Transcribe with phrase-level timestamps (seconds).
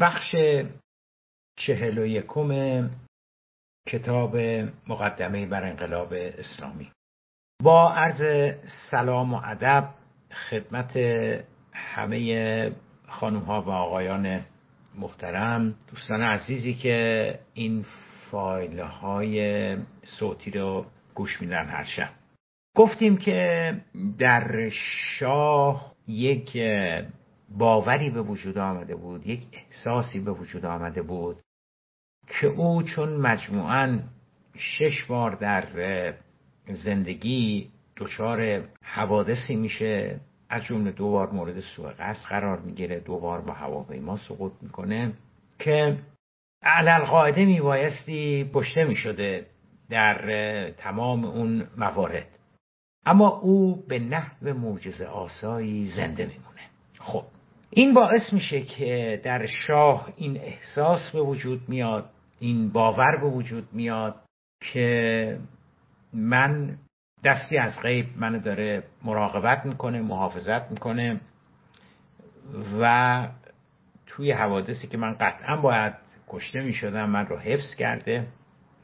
[0.00, 0.36] بخش
[1.56, 2.90] چهل و یکم
[3.88, 4.36] کتاب
[4.86, 6.90] مقدمه بر انقلاب اسلامی.
[7.62, 8.54] با عرض
[8.90, 9.88] سلام و ادب
[10.50, 10.96] خدمت
[11.72, 12.72] همه
[13.08, 14.44] خانوم ها و آقایان
[14.94, 17.84] محترم دوستان عزیزی که این
[18.30, 22.10] فایل های صوتی رو گوش میدن هر شب.
[22.76, 23.74] گفتیم که
[24.18, 24.68] در
[25.18, 26.56] شاه یک
[27.48, 31.36] باوری به وجود آمده بود یک احساسی به وجود آمده بود
[32.40, 33.98] که او چون مجموعا
[34.56, 36.14] شش بار در
[36.72, 43.40] زندگی دچار حوادثی میشه از جمله دو بار مورد سوء قصد قرار می‌گیره دو بار
[43.40, 45.12] با هواپیما سقوط می‌کنه
[45.58, 45.98] که
[46.62, 49.46] علل قاعده میبایستی پشته می‌شده
[49.90, 52.26] در تمام اون موارد.
[53.06, 56.60] اما او به نحو معجزه آسایی زنده میمونه.
[56.98, 57.24] خب
[57.70, 63.68] این باعث میشه که در شاه این احساس به وجود میاد این باور به وجود
[63.72, 64.14] میاد
[64.72, 65.38] که
[66.12, 66.78] من
[67.24, 71.20] دستی از غیب منو داره مراقبت می‌کنه محافظت می‌کنه
[72.80, 73.28] و
[74.06, 75.94] توی حوادثی که من قطعا باید
[76.28, 78.26] کشته می‌شدم من رو حفظ کرده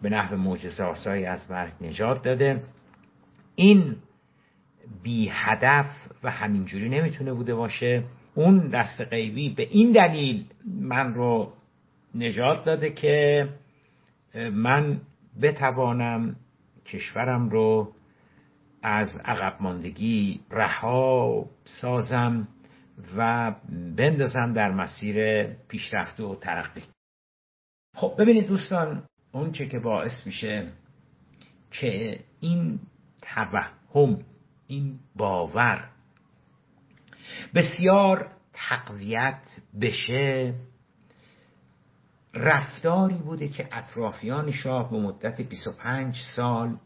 [0.03, 2.63] به نحو معجزه آسایی از مرگ نجات داده.
[3.55, 3.97] این
[5.03, 5.87] بی هدف
[6.23, 8.05] و همینجوری نمی‌تونه بوده باشه.
[8.35, 11.53] اون دست غیبی به این دلیل من رو
[12.15, 13.49] نجات داده که
[14.35, 15.01] من
[15.43, 16.37] بتوانم
[16.87, 17.93] کشورم رو
[18.83, 22.49] از عقب ماندگی رها سازم
[23.17, 23.55] و
[23.97, 26.83] بندازم در مسیر پیشرفت و ترقی.
[27.97, 30.73] خب ببینید دوستان اون چه که باعث میشه
[31.71, 32.81] که این
[33.23, 34.19] توهم
[34.67, 35.94] این باور
[37.55, 39.43] بسیار تقویت
[39.81, 40.55] بشه.
[42.35, 46.77] رفتاری بوده که اطرافیان شاه به مدت 25 سال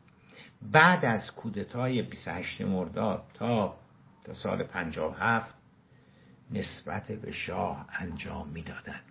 [0.62, 3.76] بعد از کودتای 28 مرداد تا
[4.24, 5.54] تا سال 57
[6.50, 9.02] نسبت به شاه انجام می‌دادند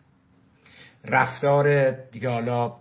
[1.05, 2.75] رفتار دیگه حالا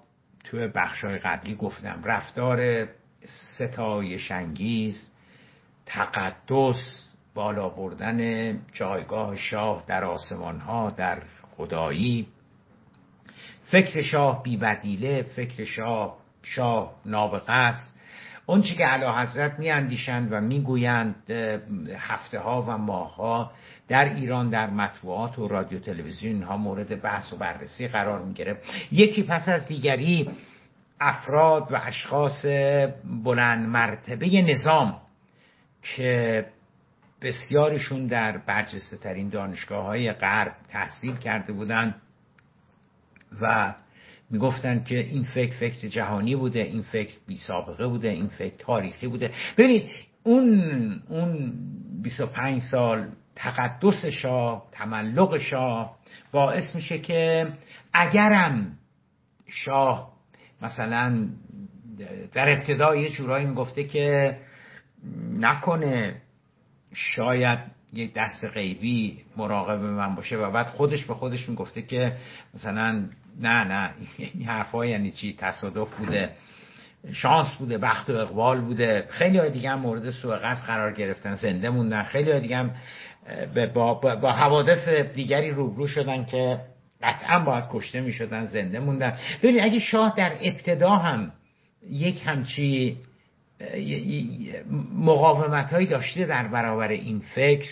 [0.44, 2.04] توی بخشای قبلی گفتم.
[2.04, 2.88] رفتار
[3.24, 5.10] ستایش انگیز
[5.86, 7.05] تقدس
[7.36, 11.22] بالا بردن جایگاه شاه در آسمان ها در
[11.56, 12.26] خدایی.
[13.64, 17.96] فکر شاه بیبدیله فکر شاه شاه نابغه است
[18.46, 21.30] اون که علا حضرت می اندیشند و می‌گویند
[21.98, 23.50] هفته ها و ماه ها
[23.88, 28.62] در ایران در مطبوعات و رادیو تلویزیون ها مورد بحث و بررسی قرار می گرفت
[28.92, 30.30] یکی پس از دیگری
[31.00, 32.46] افراد و اشخاص
[33.24, 34.96] بلند مرتبه نظام
[35.82, 36.46] که
[37.22, 41.94] بسیارشون در برجسته ترین دانشگاه های غرب تحصیل کرده بودند
[43.42, 43.74] و
[44.30, 49.06] می‌گفتند که این فکر فکر جهانی بوده این فکر بی سابقه بوده این فکر تاریخی
[49.06, 49.30] بوده.
[49.58, 49.90] ببینید
[50.22, 51.52] اون اون
[52.02, 55.96] 25 سال تقدس شاه تملق شاه
[56.32, 57.52] باعث میشه که
[57.92, 58.78] اگرم
[59.48, 60.12] شاه
[60.62, 61.28] مثلا
[62.32, 64.38] در ابتدا یه جورایی می‌گفته که
[65.32, 66.22] نکنه
[66.96, 67.58] شاید
[67.92, 72.16] یک دست غیبی مراقب من باشه و بعد خودش به خودش می‌گفته که
[72.54, 73.08] مثلا
[73.40, 76.30] نه نه این حرفا یعنی چی؟ تصادف بوده
[77.12, 79.06] شانس بوده بخت و اقبال بوده.
[79.10, 82.02] خیلی های دیگه هم مورد سوء قصد قرار گرفتن زنده موندن.
[82.02, 82.70] خیلی های دیگه هم
[83.74, 86.60] با, با, با حوادث دیگری روبرو شدن که
[87.02, 89.18] قطعا باید کشته می شدن زنده موندن.
[89.42, 91.32] ببینید اگه شاه در ابتدا هم
[91.90, 92.96] یک همچی
[94.94, 97.70] مقاومت هایی داشته در برابر این فکر.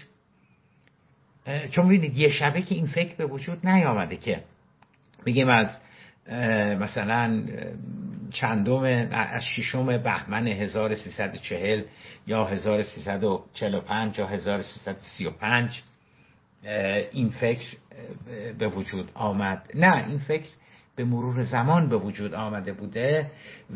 [1.71, 4.43] چون ببینید یه شبه که این فکر به وجود نیامده که
[5.27, 5.81] بگیم از
[6.81, 7.43] مثلا
[8.31, 11.83] چندم از ششم بهمن 1340
[12.27, 15.83] یا 1345 یا 1335
[17.13, 17.77] این فکر
[18.59, 19.71] به وجود آمد.
[19.75, 20.49] نه این فکر
[20.97, 23.31] به مرور زمان به وجود آمده بوده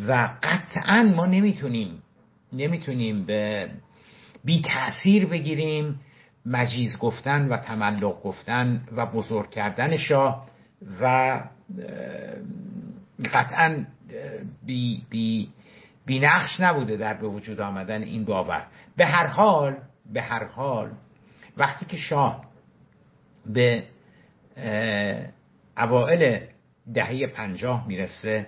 [0.08, 2.02] و قطعا ما نمی‌تونیم
[2.52, 3.70] نمی‌تونیم به
[4.44, 6.00] بی تأثیر بگیریم
[6.46, 10.46] مجیز گفتن و تملق گفتن و بزرگ کردن شاه
[11.00, 11.40] و
[13.32, 13.84] قطعا
[14.66, 15.48] بی, بی,
[16.06, 18.66] بی نقش نبوده در به وجود آمدن این باور.
[18.96, 19.76] به هر حال
[20.12, 20.90] به هر حال
[21.56, 22.44] وقتی که شاه
[23.46, 23.84] به
[25.78, 26.40] اوائل
[26.94, 28.46] دهه پنجاه می‌رسه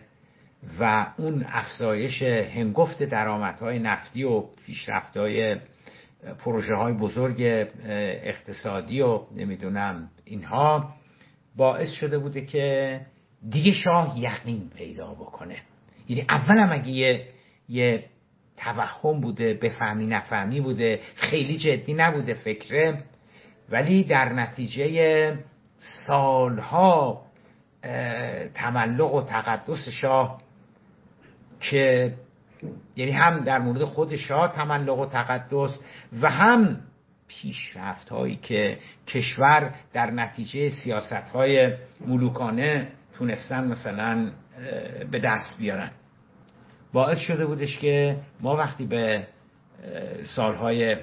[0.81, 5.56] و اون افزایش هنگفت درآمدهای نفتی و پیشرفتهای
[6.38, 7.37] پروژه های بزرگ
[8.22, 10.94] اقتصادی و نمی‌دونم اینها
[11.56, 13.00] باعث شده بوده که
[13.50, 15.56] دیگه شاه یقین پیدا بکنه.
[16.08, 17.26] یعنی اولم اگه یه,
[17.69, 18.04] یه
[18.56, 23.04] توهم بوده بفهمی نفهمی بوده خیلی جدی نبوده فکره
[23.70, 25.38] ولی در نتیجه
[26.06, 27.30] سالها
[28.55, 30.41] تملق و تقدس شاه
[31.61, 32.15] که
[32.97, 35.81] یعنی هم در مورد خود شاه تملق و تقدس
[36.21, 36.81] و هم
[37.29, 42.88] پیشرفت هایی که کشور در نتیجه سیاست های ملوکانه
[43.19, 44.33] تونستن مثلا
[45.11, 45.91] به دست بیارن.
[46.93, 49.26] باعث شده بودش که ما وقتی به
[50.25, 50.97] سالهای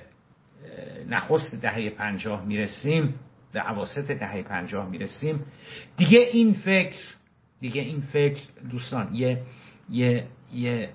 [1.09, 3.19] نخست دهه پنجاه می‌رسیم
[3.57, 5.45] به عواسط دهه پنجاه می‌رسیم.
[5.97, 6.97] دیگه این فکر
[7.59, 9.43] دیگه این فکر دوستان یه
[9.89, 10.89] یه یه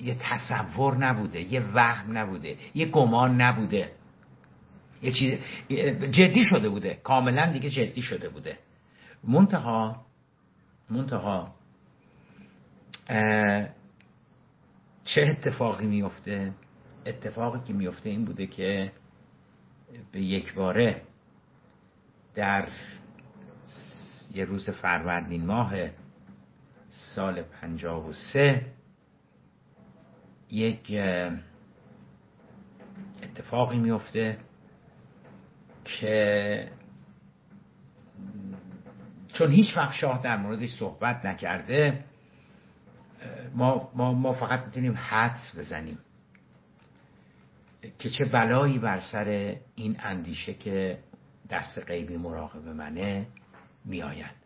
[0.00, 3.92] یه تصور نبوده یه وهم نبوده یه گمان نبوده.
[5.02, 5.38] یه چیز
[6.10, 8.58] جدی شده بوده کاملا دیگه جدی شده بوده.
[9.24, 10.06] منتها
[10.90, 11.54] منتها
[15.04, 16.52] چه اتفاقی میفته
[17.06, 18.92] اتفاقی که میفته این بوده که
[20.12, 21.02] به یک باره
[22.34, 22.68] در
[24.34, 25.72] یه روز فروردین ماه
[26.90, 28.66] سال پنجاه و سه
[30.50, 30.92] یک
[33.22, 34.38] اتفاقی میفته
[35.84, 36.68] که
[39.32, 42.04] چون هیچ وقت شاه در موردش صحبت نکرده
[43.54, 45.98] ما, ما, ما فقط می‌تونیم حدس بزنیم
[47.98, 50.98] که چه بلایی بر سر این اندیشه که
[51.54, 53.26] دست غیبی مراقب منه
[53.84, 54.44] میآید.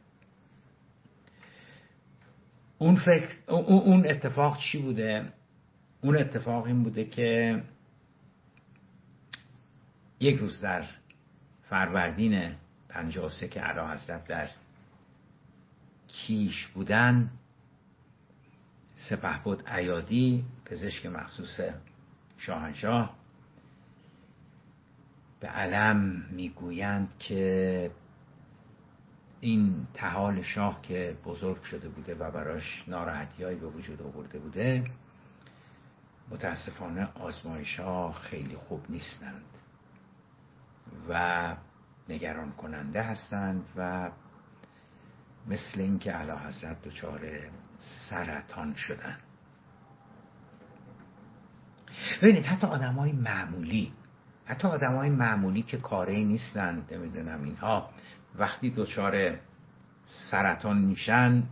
[2.78, 5.32] اون فکر اون اتفاق چی بوده؟
[6.00, 7.62] اون اتفاق این بوده که
[10.20, 10.84] یک روز در
[11.62, 12.54] فروردین
[12.88, 14.48] 53 که علا حضرت در
[16.08, 17.30] کیش بودن
[18.96, 21.60] سپه بود عیادی پزشک مخصوص
[22.38, 23.17] شاهنشاه
[25.40, 27.90] به علم می‌گویند که
[29.40, 34.84] این تحال شاه که بزرگ شده بوده و براش ناراحتی به وجود آورده بوده
[36.30, 39.44] متاسفانه آزمایش ها خیلی خوب نیستند
[41.08, 41.56] و
[42.08, 44.10] نگران کننده هستند و
[45.46, 47.20] مثل اینکه علا حضرت دچار
[48.10, 49.18] سرطان شدن.
[52.22, 53.92] ببینید حتی آدم های معمولی
[54.48, 57.90] حتی آدم های معمولی که کاری نیستند نمی‌دونم اینها
[58.38, 59.38] وقتی دچار
[60.30, 61.42] سرطان میشن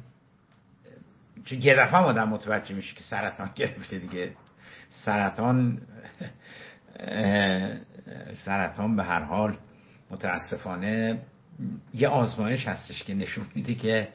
[1.45, 4.33] چه یه دفعه آدم متوجه میشه که سرطان گرفته دیگه.
[4.91, 5.81] سرطان
[8.45, 9.57] سرطان به هر حال
[10.11, 11.23] متاسفانه
[11.95, 14.09] یه آزمایش هستش که نشون میده که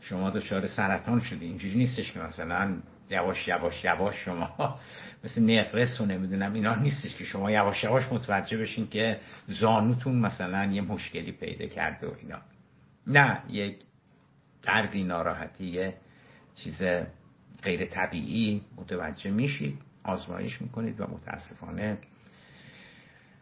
[0.00, 1.46] شما دچار سرطان شدی.
[1.46, 2.76] اینجوری نیستش که مثلا
[3.10, 4.78] یواش یواش یواش شما
[5.24, 10.64] مثل نقرس و نمی‌دونم اینا نیستش که شما یواش یواش متوجه بشین که زانوتون مثلا
[10.64, 12.38] یه مشکلی پیدا کرده و اینا.
[13.06, 13.76] نه یک
[14.62, 15.94] دردی ناراحتی یه
[16.54, 16.82] چیز
[17.62, 21.98] غیر طبیعی متوجه میشید آزمایش می‌کنید و متاسفانه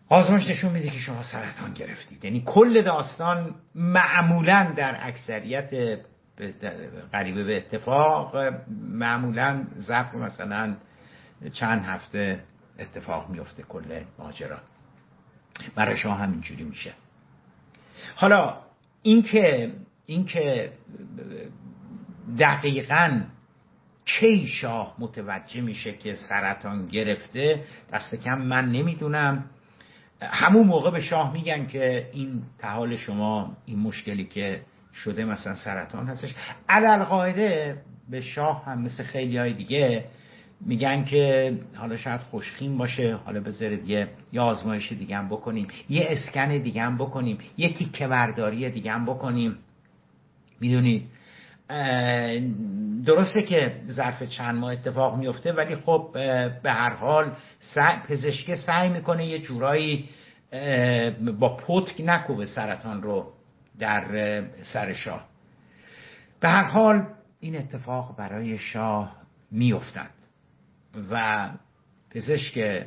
[0.09, 2.25] آزمایش نشون میده که شما سرطان گرفتید.
[2.25, 5.99] یعنی کل داستان معمولا در اکثریت
[7.13, 8.37] قریبه به اتفاق
[8.89, 10.77] معمولا ظرف مثلا
[11.53, 12.45] چند هفته
[12.79, 14.59] اتفاق میفته کل ماجرا.
[15.75, 16.93] برای شما همینجوری میشه.
[18.15, 18.59] حالا
[19.03, 19.73] اینکه
[20.07, 20.73] اینکه
[22.39, 23.21] دقیقا
[24.05, 29.45] کی شاه متوجه میشه که سرطان گرفته دست کم من نمی‌دونم.
[30.23, 34.63] همون موقع به شاه میگن که این تحال شما این مشکلی که
[34.95, 36.35] شده مثلا سرطان هستش.
[36.69, 40.05] علل قاعده به شاه هم مثل خیلی های دیگه
[40.67, 46.07] میگن که حالا شاید خوشخیم باشه حالا بذارید یه یه آزمایش دیگه هم بکنیم یه
[46.11, 49.59] اسکن دیگه هم بکنیم یه تیکه برداری دیگه هم بکنیم.
[50.61, 51.09] می‌دونید
[53.07, 56.11] درسته که ظرف چند ماه اتفاق میفته ولی خب
[56.63, 57.33] به هر حال
[58.09, 60.09] پزشک سعی می‌کنه یه جورایی
[61.39, 63.33] با پتک نکوبه سرطان رو
[63.79, 64.05] در
[64.73, 65.27] سر شاه.
[66.41, 67.07] به هر حال
[67.41, 69.17] این اتفاق برای شاه
[69.51, 70.22] میافتد.
[71.11, 71.49] و
[72.11, 72.87] پزشک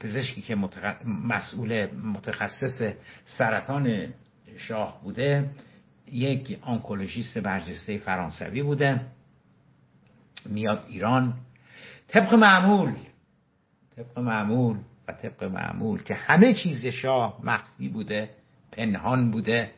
[0.00, 0.56] پزشکی که
[1.04, 2.94] مسئول متخصص
[3.24, 4.14] سرطان
[4.56, 5.50] شاه بوده
[6.12, 9.00] یک آنکولوژیست برجسته فرانسوی بوده
[10.46, 11.34] میاد ایران.
[12.08, 12.94] طبق معمول
[13.96, 14.76] طبق معمول
[15.08, 18.30] و طبق معمول که همه چیز شاه مخفی بوده
[18.72, 19.70] پنهان بوده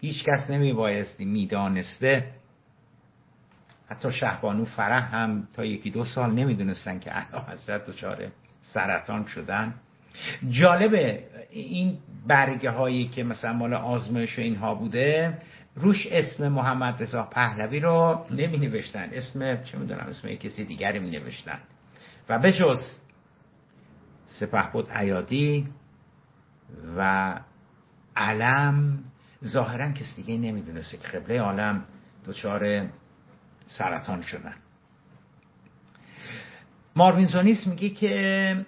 [0.00, 2.32] هیچ کس نمی بایستی می‌دانسته
[3.92, 8.28] حتی شهبانو فرح هم تا یکی دو سال نمی‌دونستن که اعلی حضرت دچار
[8.62, 9.74] سرطان شدن.
[10.48, 15.38] جالبه این برگه هایی که مثلا مال آزمایش اینها بوده
[15.74, 21.10] روش اسم محمد رضا پهلوی رو نمی نوشتن اسم چه می‌دونم اسم کسی دیگری می
[21.10, 21.58] نوشتن
[22.28, 22.78] و به جز
[24.26, 25.68] سپه بود عیادی
[26.96, 27.34] و
[28.16, 28.98] علم
[29.44, 31.84] ظاهرا کسی دیگه نمی‌دونسته که قبله عالم
[32.26, 32.88] دچار
[33.66, 34.54] سرطان شدن.
[36.96, 38.66] ماروین زونیس میگه که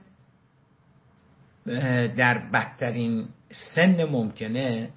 [2.17, 3.29] در بدترین
[3.75, 4.91] سن ممکنه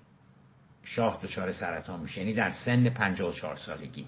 [0.83, 2.21] شاه دچار سرطان میشه.
[2.21, 4.05] یعنی در سن 54 سالگی.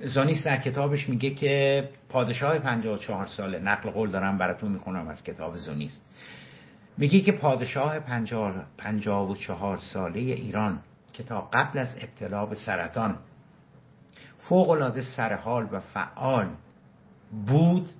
[0.00, 3.58] زانیس در کتابش میگه که پادشاه 54 ساله.
[3.58, 6.00] نقل قول دارم براتون می‌خونم از کتاب زونیس.
[6.98, 10.80] میگه که پادشاه 54 ساله ایران
[11.14, 13.18] که تا قبل از ابتلا به سرطان
[14.38, 16.54] فوق العاده سرحال و فعال
[17.46, 17.90] بود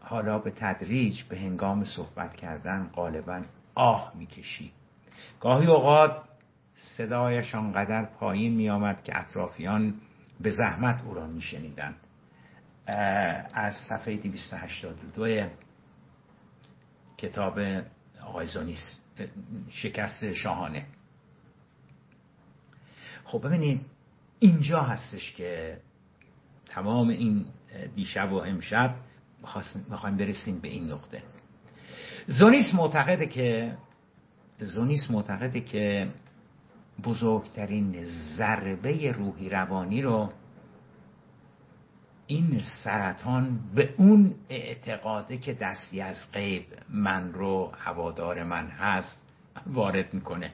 [0.00, 3.42] حالا به تدریج به هنگام صحبت کردن غالبا
[3.74, 4.72] آه می‌کشید
[5.40, 6.22] گاهی اوقات
[6.76, 9.94] صدایش آنقدر پایین میآمد که اطرافیان
[10.40, 11.96] به زحمت او را میشنیدند.
[13.54, 15.48] از صفحه 282
[17.16, 17.60] کتاب
[18.22, 19.03] آقای زونیس
[19.70, 20.86] شکست شاهانه.
[23.24, 23.80] خب ببینید
[24.38, 25.78] اینجا هستش که
[26.66, 27.46] تمام این
[27.94, 28.94] دیشب و امشب
[29.88, 31.22] می‌خوایم برسیم به این نقطه.
[32.26, 33.76] زونیس معتقده که
[34.58, 36.08] زونیس معتقده که
[37.04, 38.04] بزرگترین
[38.36, 40.32] ضربه روحی روانی رو
[42.26, 49.22] این سرطان به اون اعتقاده که دستی از غیب من رو هوادار من هست
[49.66, 50.52] وارد می‌کنه.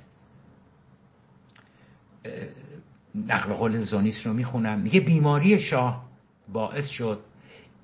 [3.15, 4.81] نقل قول زونیس رو می‌خونم.
[4.81, 6.05] میگه بیماری شاه
[6.49, 7.21] باعث شد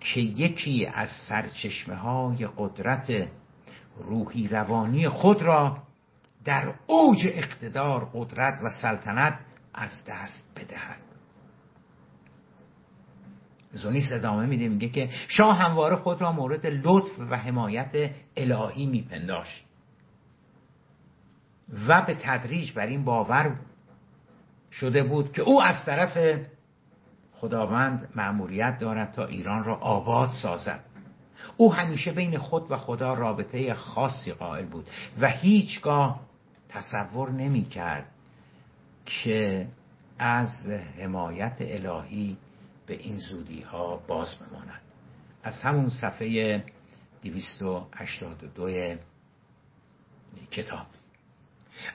[0.00, 3.28] که یکی از سرچشمه های قدرت
[3.97, 5.78] روحی روانی خود را
[6.45, 9.38] در اوج اقتدار قدرت و سلطنت
[9.75, 11.05] از دست بدهد.
[13.76, 19.64] زونیس ادامه میده میگه که شاه همواره خود را مورد لطف و حمایت الهی میپنداشت.
[21.88, 23.56] و به تدریج بر این باور
[24.71, 26.40] شده بود که او از طرف
[27.33, 30.80] خداوند مأموریت دارد تا ایران را آباد سازد.
[31.56, 34.87] او همیشه بین خود و خدا رابطه خاصی قائل بود
[35.21, 36.21] و هیچگاه
[36.68, 38.06] تصور نمی کرد
[39.06, 39.66] که
[40.18, 42.37] از حمایت الهی
[42.87, 44.81] به این زودی ها باز بماند.
[45.43, 46.64] از همون صفحه
[47.23, 48.97] 282
[50.50, 50.87] کتاب.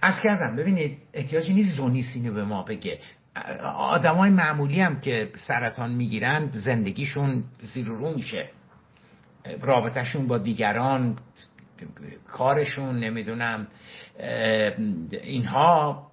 [0.02, 3.00] از کردم ببینید احتیاجی نیست زونیسینه به ما بگه.
[3.76, 8.50] آدمای معمولی هم که سرطان می‌گیرن زندگیشون زیر رو میشه.
[9.62, 11.18] رابطهشون با دیگران
[12.28, 13.68] کارشون نمی‌دونم
[15.12, 16.08] اینها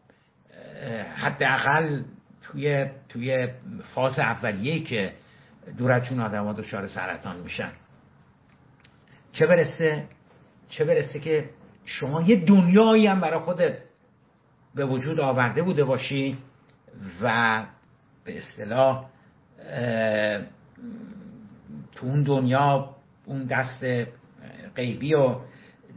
[1.16, 2.02] حداقل
[2.52, 3.48] توی توی
[3.94, 5.12] فاز اولیه که
[5.78, 7.72] دور از جون دچار سرطان میشن.
[9.32, 10.04] چه برسه؟
[10.68, 11.50] چه برسه که
[11.84, 13.78] شما یه دنیایی هم برای خودت
[14.74, 16.38] به وجود آورده بوده باشی
[17.22, 17.66] و
[18.24, 19.08] به اصطلاح
[21.92, 23.84] تو اون دنیا اون دست
[24.76, 25.36] غیبی و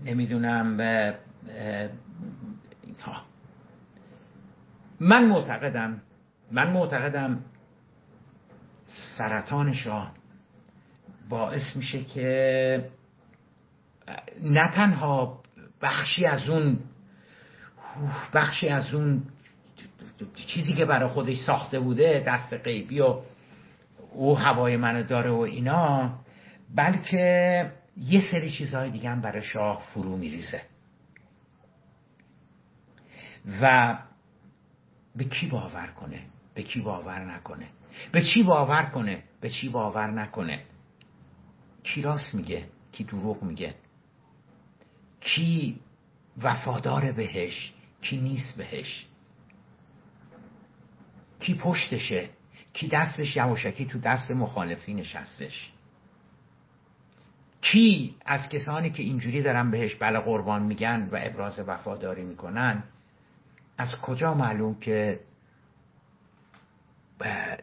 [0.05, 0.77] نمی‌دونم
[2.84, 3.22] اینها.
[5.00, 6.01] من معتقدم
[6.51, 7.39] من معتقدم
[9.17, 10.12] سرطان شاه
[11.29, 12.89] باعث میشه که
[14.41, 15.41] نه تنها
[15.81, 16.79] بخشی از اون
[18.34, 19.24] بخشی از اون
[20.36, 23.22] چیزی که برای خودش ساخته بوده دست غیبی و
[24.13, 26.13] او هوای منو داره و اینا
[26.75, 30.62] بلکه یه سری چیزهای دیگه هم برای شاه فرو میریزه.
[33.62, 33.98] و
[35.15, 36.22] به کی باور کنه؟
[36.53, 37.67] به کی باور نکنه؟
[38.12, 40.63] به چی باور کنه؟ به چی باور نکنه؟
[41.84, 43.75] کی راست میگه؟ کی دروغ میگه؟
[45.20, 45.79] کی
[46.41, 49.08] وفادار بهش؟ کی نیست بهش؟
[51.39, 52.29] کی پشتشه؟
[52.74, 55.72] کی دستش یواشکی تو دست مخالفینش هستش
[57.62, 62.84] کی از کسانی که اینجوری دارن بهش بله قربان میگن و ابراز وفاداری می‌کنن
[63.77, 65.20] از کجا معلوم که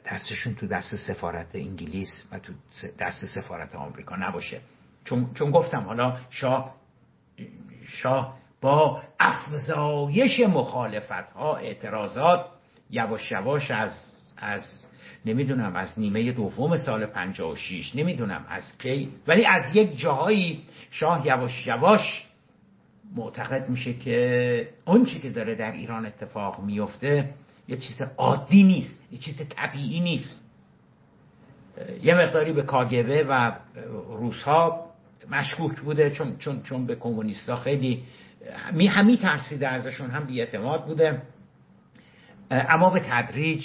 [0.06, 2.52] دستشون تو دست سفارت انگلیس و تو
[2.98, 4.60] دست سفارت آمریکا نباشه.
[5.04, 6.74] چون, چون گفتم حالا شاه
[7.88, 12.46] شاه با افزایش مخالفت ها اعتراضات
[12.90, 13.92] یواش یواش از
[14.36, 14.86] از
[15.26, 21.66] نمی‌دونم از نیمه دوم سال 56 نمی‌دونم از کی ولی از یک جاهایی شاه یواش
[21.66, 22.26] یواش
[23.16, 27.34] معتقد میشه که اون چی که داره در ایران اتفاق میفته
[27.68, 30.44] یه چیز عادی نیست یه چیز طبیعی نیست.
[32.02, 33.52] یه مقداری به کاگبه و
[34.08, 34.88] روسها
[35.30, 38.02] مشکوک بوده چون چون چون به کمونیستا خیلی
[38.72, 41.22] می همی ترسیده ازشون هم بیاعتماد بوده.
[42.50, 43.64] اما به تدریج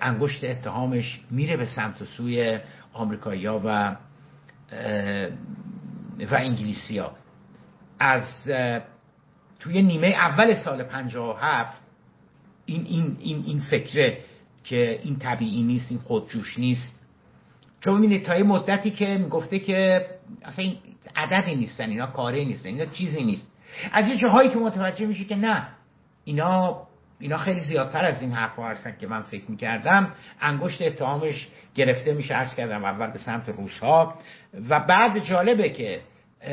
[0.00, 2.58] انگشت اتهامش میره به سمت و سوی
[2.92, 3.96] آمریکایی‌ها و
[6.30, 7.12] و انگلیسی ها.
[7.98, 8.50] از
[9.60, 11.82] توی نیمه اول سال 57
[12.70, 14.18] این, این, این, این فکره
[14.64, 17.00] که این طبیعی نیست این خودجوش نیست.
[17.80, 20.06] چون ببینید تا یه مدتی که می‌گفته که
[20.42, 20.76] اصلا این
[21.16, 23.52] عددی نیستن اینا کاری نیستن اینا چیزی نیست.
[23.92, 25.68] از یه جاهایی که متوجه میشه که نه
[26.24, 26.82] اینا
[27.18, 30.12] اینا خیلی زیادتر از این حرفا هستن که من فکر می‌کردم.
[30.40, 34.14] انگشت اتهامش گرفته میشه عرض کردم اول به سمت روس ها
[34.68, 36.00] و بعد جالبه که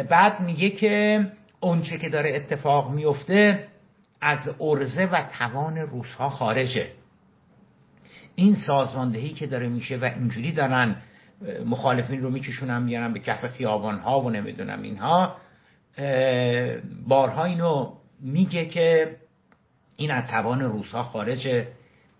[0.10, 1.26] بعد میگه که
[1.60, 3.68] اونچه که داره اتفاق میفته
[4.22, 6.92] از ارزه و توان روس ها خارجه.
[8.36, 10.96] این سازماندهی که داره میشه و اینجوری دارن
[11.66, 15.38] مخالفین رو میکشونن میارن به کف خیابان ها و نمی‌دونم اینها
[17.08, 19.16] بارها اینو میگه که
[19.96, 21.68] این از توان روس ها خارجه.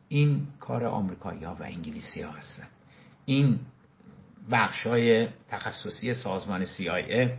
[0.10, 2.68] این کار آمریکایی ها و انگلیسی ها هستن.
[3.26, 3.60] این
[4.52, 7.30] بخش های تخصصی سازمان CIA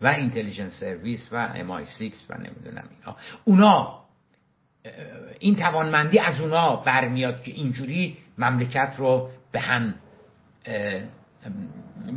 [0.00, 3.16] و اینتلیجنس سرویس و MI6 و نمی‌دونم اینا.
[3.44, 3.98] اونا
[5.38, 9.94] این توانمندی از اونا برمیاد که اینجوری مملکت رو به هم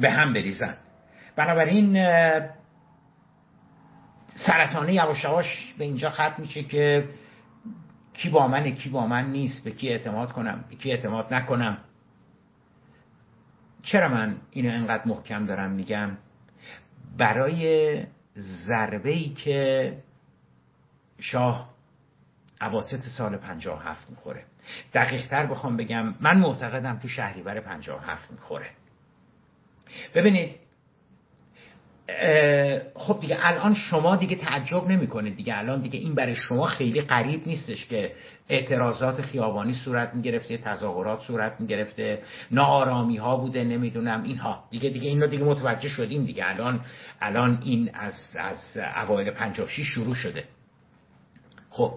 [0.02, 0.78] به هم بریزن.
[1.36, 1.94] بنابراین
[4.36, 7.10] سرطانه یواش یواش به اینجا ختم میشه که
[8.14, 11.78] کی با منه کی با من نیست به کی اعتماد کنم به کی اعتماد نکنم.
[13.82, 16.18] چرا من اینو انقدر محکم دارم میگم؟
[17.18, 18.04] برای
[18.38, 19.94] ضربه ای که
[21.20, 21.72] شاه
[22.62, 24.44] عواسط سال 57 می‌خوره.
[24.94, 28.70] دقیق تر بخوام بگم من معتقدم تو شهریور 57 می‌خوره.
[30.16, 30.61] ببینید
[32.96, 35.36] خب دیگه الان شما دیگه تعجب نمی‌کنید.
[35.36, 38.12] دیگه الان دیگه این برای شما خیلی قریب نیستش که
[38.50, 42.22] اعتراضات خیابانی صورت می‌گرفته تظاهرات صورت می‌گرفته
[42.52, 44.64] ناآرامی ها بوده نمی‌دونم اینها.
[44.70, 46.50] دیگه دیگه اینو دیگه متوجه شدیم دیگه.
[46.50, 46.86] الان
[47.22, 50.44] الان این از از اوایل 56 شروع شده.
[51.70, 51.94] خب.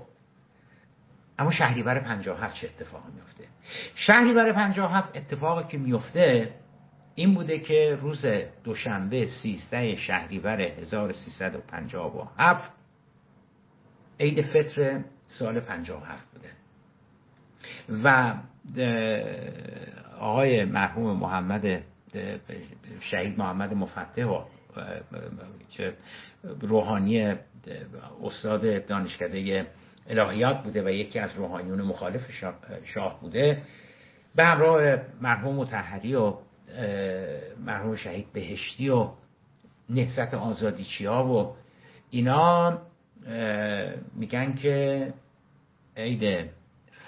[1.38, 3.44] اما شهریور 57 چه اتفاقی میفته
[3.94, 6.50] شهریور 57 اتفاقی که میفته
[7.14, 8.26] این بوده که روز
[8.64, 12.72] دوشنبه 13 شهریور 1357
[14.20, 16.50] عید فطر سال 57 بوده.
[18.04, 18.34] و
[20.18, 21.82] آقای مرحوم محمد
[23.00, 24.44] شهید محمد مفتح و
[25.70, 25.94] که
[26.60, 27.34] روحانی
[28.22, 29.66] استاد دانشکده
[30.08, 32.22] الهیات بوده و یکی از روحانیون مخالف
[32.84, 33.62] شاه بوده.
[34.34, 36.34] به همراه مرحوم متحری و
[37.66, 39.10] مرحوم شهید بهشتی و
[39.88, 41.56] نهزت آزادیچی ها و
[42.10, 42.78] اینا
[44.14, 45.12] میگن که
[45.96, 46.50] عید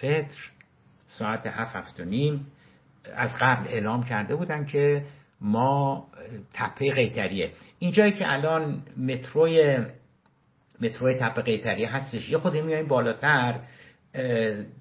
[0.01, 0.51] فطر
[1.07, 2.47] ساعت هفت هفت و نیم
[3.14, 5.05] از قبل اعلام کرده بودن که
[5.40, 6.07] ما
[6.55, 7.53] تپه قیتریه.
[7.79, 9.79] اینجایی که الان متروی
[10.81, 13.61] متروی تپه قیتریه هستش یه خود میایم بالاتر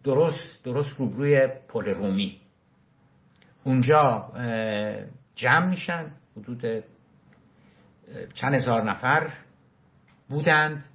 [0.04, 2.38] درست درست روبروی پل رومی.
[3.66, 4.32] اونجا
[5.36, 6.84] جمع میشن حدود
[8.34, 9.30] چند هزار نفر
[10.30, 10.86] بودند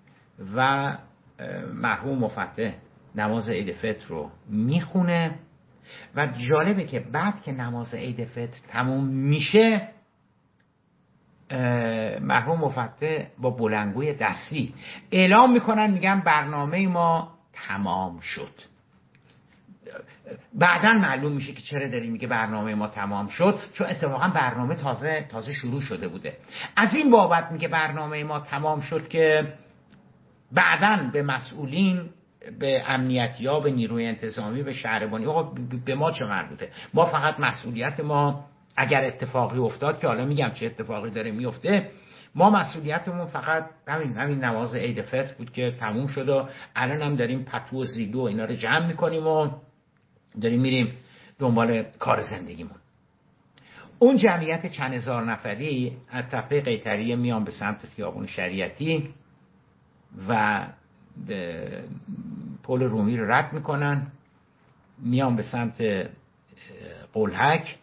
[0.56, 0.96] و
[1.74, 2.72] مرحوم مفتح
[3.14, 5.38] نماز عید فطر رو می‌خونه
[6.16, 9.88] و جالبه که بعد که نماز عید فطر تموم میشه
[12.20, 14.74] مرحوم مفتح با بلنگوی دستی
[15.10, 18.69] اعلام می‌کنن میگن برنامه ما تمام شد.
[20.54, 25.26] بعدا معلوم میشه که چرا داری میگه برنامه ما تمام شد چون اتفاقا برنامه تازه
[25.30, 26.36] تازه شروع شده بوده.
[26.76, 29.52] از این بابت میگه برنامه ما تمام شد که
[30.52, 32.10] بعدا به مسئولین
[32.58, 35.26] به امنیتی ها به نیروی انتظامی به شهربانی
[35.84, 38.44] به ما چه مربوطه؟ ما فقط مسئولیت ما
[38.76, 41.90] اگر اتفاقی افتاد که حالا میگم چه اتفاقی داره میفته
[42.34, 47.16] ما مسئولیتمون فقط همین همین نماز عید فطر بود که تموم شد و الان هم
[47.16, 49.50] داریم پتو و زیدو و اینا رو جمع می‌کنیم و
[50.40, 50.96] داریم میریم
[51.38, 52.76] دنبال کار زندگیمون.
[53.98, 59.14] اون جمعیت چند هزار نفری از تپه قیتریه میان به سمت خیابون شریعتی
[60.28, 60.66] و
[62.62, 64.06] پل رومی رو رد می‌کنن.
[64.98, 65.82] میان به سمت
[67.12, 67.78] قلحک.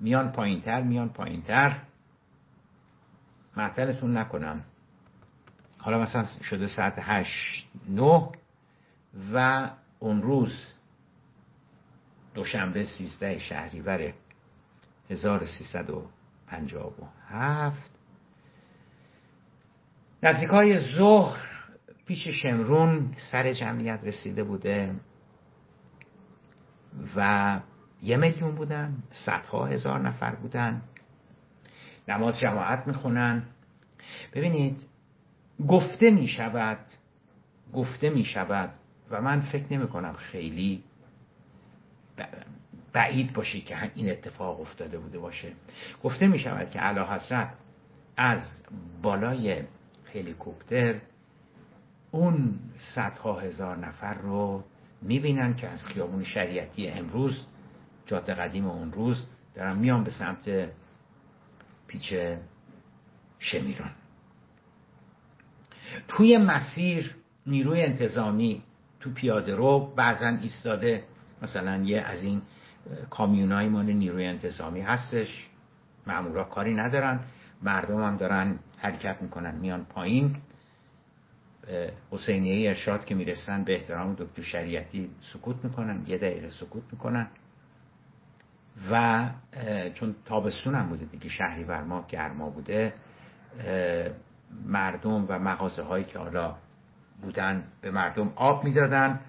[0.00, 1.76] میان پایینتر میان پایینتر.
[3.56, 4.64] معطلتون نکنم.
[5.78, 8.28] حالا مثلا شده ساعت هشت نه
[9.34, 10.74] و اون روز
[12.38, 14.12] دوشنبه سیزده شهریور
[15.10, 17.90] 1357
[20.22, 21.38] نزدیک های ظهر
[22.06, 24.94] پیش شمرون سر جمعیت رسیده بوده
[27.16, 27.60] و
[28.02, 30.82] یه میلیون بودن صدها هزار نفر بودن.
[32.08, 33.42] نماز جماعت می‌خونن.
[34.32, 34.82] ببینید
[35.68, 36.78] گفته می‌شود
[37.74, 38.70] گفته می‌شود
[39.10, 40.84] و من فکر نمی کنم خیلی
[42.92, 45.52] بعید باشه که این اتفاق افتاده بوده باشه.
[46.04, 47.54] گفته می شود که علا حضرت
[48.16, 48.40] از
[49.02, 49.62] بالای
[50.14, 51.00] هلیکوپتر
[52.10, 54.64] اون صدها هزار نفر رو
[55.02, 57.46] می‌بینن که از خیابون شریعتی امروز
[58.06, 60.68] جاده قدیم اون روز دارن میان به سمت
[61.86, 62.14] پیچ
[63.38, 63.90] شمیران.
[66.08, 68.62] توی مسیر نیروی انتظامی
[69.00, 71.04] تو پیاده رو بعضا ایستاده
[71.42, 72.42] مثلا یه از این
[73.10, 75.48] کامیونای مال نیروی انتظامی هستش.
[76.06, 77.20] مامورا کاری ندارن.
[77.62, 80.36] مردم هم دارن حرکت می‌کنن میان پایین.
[82.10, 87.26] حسینیه ارشاد که می‌رسن به احترام دکتر شریعتی سکوت می‌کنن یه دقیقه سکوت می‌کنن.
[88.90, 89.28] و
[89.94, 92.94] چون تابستون هم بوده دیگه شهری ما گرما بوده
[94.66, 96.56] مردم و مغازه هایی که حالا
[97.22, 99.20] بودن به مردم آب می‌دادن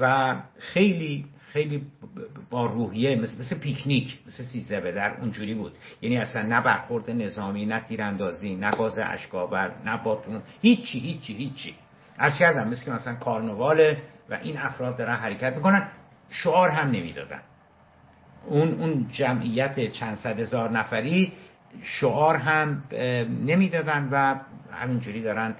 [0.00, 1.86] و خیلی خیلی
[2.50, 5.72] با روحیه مثل, مثل پیکنیک مثل سیزده به در اونجوری بود.
[6.02, 10.42] یعنی اصلا نه برخورد نظامی نه تیراندازی نه گاز اشکاور نه باتون.
[10.62, 11.74] هیچی هیچی هیچی.
[12.18, 15.88] از کردم مثل که مثلا کارنواله و این افراد دارن حرکت می‌کنن
[16.30, 17.40] شعار هم نمی‌دادن.
[18.46, 21.32] اون اون جمعیت چند صد هزار نفری
[21.82, 22.84] شعار هم
[23.44, 24.34] نمی‌دادن و
[24.72, 25.54] همینجوری دارن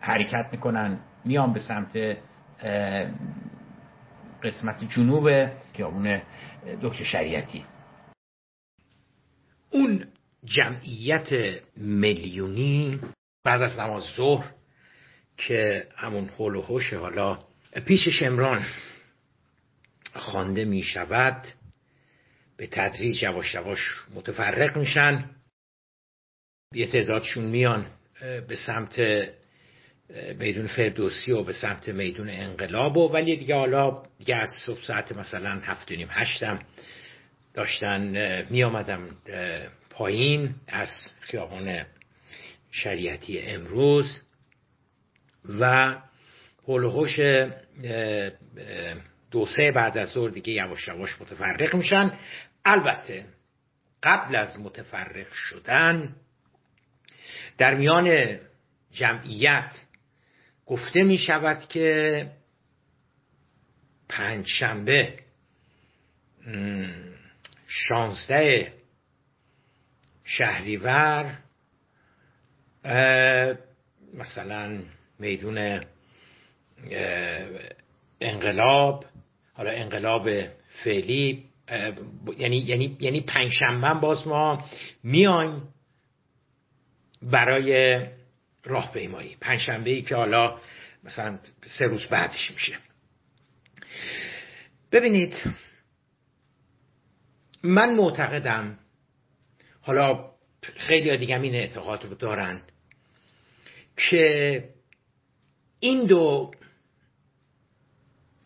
[0.00, 2.16] حرکت می‌کنن میان به سمت
[4.42, 6.22] قسمت جنوب خیابون
[6.82, 7.64] دکتر شریعتی.
[9.70, 10.06] اون
[10.44, 11.28] جمعیت
[11.76, 13.00] میلیونی
[13.44, 14.52] بعد از نماز ظهر
[15.36, 17.44] که همون حول و حوش حالا
[17.86, 18.66] پیش شمران
[20.14, 21.46] خوانده می شود
[22.56, 23.78] به تدریج یواش یواش
[24.14, 25.30] متفرق میشن.
[26.74, 27.86] یه تعدادشون میان
[28.20, 29.00] به سمت
[30.38, 35.16] میدون فردوسی و به سمت میدون انقلاب و ولی دیگه حالا دیگه از صبح ساعت
[35.16, 36.58] مثلا هفت نیم هشتم
[37.54, 38.02] داشتن
[38.50, 39.08] می آمدم
[39.90, 40.88] پایین از
[41.20, 41.86] خیابان
[42.70, 44.20] شریعتی امروز
[45.60, 45.94] و
[46.68, 47.20] هلوهوش
[49.30, 52.12] دو سه بعد از ظهر دیگه یواش یواش متفرق میشن.
[52.64, 53.24] البته
[54.02, 56.16] قبل از متفرق شدن
[57.58, 58.38] در میان
[58.92, 59.70] جمعیت
[60.70, 62.26] گفته می شود که
[64.08, 65.14] پنج شنبه
[67.66, 68.72] شانزده
[70.24, 71.38] شهریور
[74.14, 74.78] مثلا
[75.18, 75.80] میدون
[78.20, 79.04] انقلاب
[79.52, 80.28] حالا انقلاب
[80.84, 81.44] فعلی
[82.38, 84.64] یعنی یعنی یعنی پنجشنبه باز ما
[85.02, 85.68] میایم
[87.22, 88.00] برای
[88.64, 90.60] راهپیمایی پنجشنبه ای که حالا
[91.04, 91.38] مثلا
[91.78, 92.78] سه روز بعدش میشه.
[94.92, 95.34] ببینید
[97.62, 98.78] من معتقدم
[99.80, 100.30] حالا
[100.62, 102.62] خیلی دیگه این اعتقاد رو دارن
[103.96, 104.64] که
[105.80, 106.50] این دو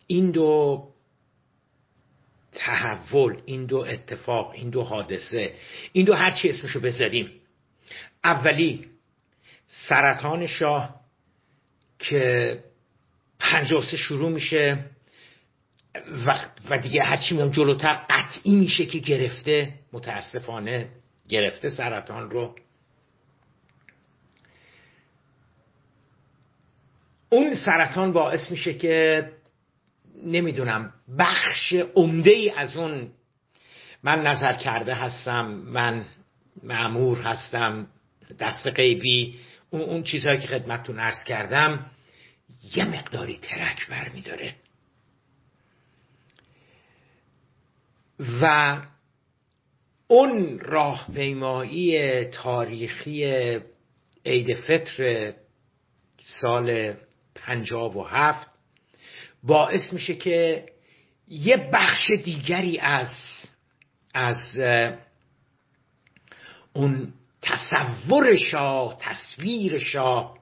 [0.07, 0.83] این دو
[2.51, 5.53] تحول این دو اتفاق این دو حادثه
[5.91, 7.31] این دو هر چی اسمشو بذاریم
[8.23, 8.89] اولی
[9.67, 10.95] سرطان شاه
[11.99, 12.63] که
[13.39, 14.85] پنجاسه شروع میشه
[16.27, 20.89] و, و دیگه هرچی میام جلوتر قطعی میشه که گرفته متاسفانه
[21.29, 22.55] گرفته سرطان رو.
[27.29, 29.25] اون سرطان باعث میشه که
[30.23, 33.09] نمی‌دونم بخش عمده ای از اون
[34.03, 36.05] من نظر کرده هستم من
[36.63, 37.87] معمور هستم
[38.39, 39.39] دست غیبی
[39.75, 41.91] اون, اون چیزهایی که خدمتتون ارز کردم
[42.75, 44.55] یه مقداری ترک برمیداره.
[48.41, 48.77] و
[50.07, 53.25] اون راهپیمایی تاریخی
[54.25, 55.33] عید فطر
[56.41, 56.93] سال
[57.35, 58.49] پنجاب و هفت
[59.43, 60.65] باعث میشه که
[61.27, 63.09] یه بخش دیگری از
[64.13, 64.59] از
[66.73, 67.13] اون
[67.45, 70.37] تصور شاه تصویر شاه.